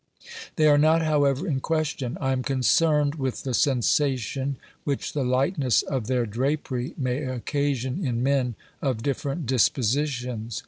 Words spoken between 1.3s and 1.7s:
in